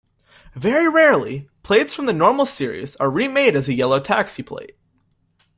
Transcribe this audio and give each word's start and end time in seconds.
Very 0.55 0.87
rarely, 0.87 1.47
plates 1.61 1.93
from 1.93 2.07
the 2.07 2.11
normal 2.11 2.47
series 2.47 2.95
are 2.95 3.07
remade 3.07 3.55
as 3.55 3.69
a 3.69 3.73
yellow 3.75 3.99
taxi 3.99 4.41
plate. 4.41 4.75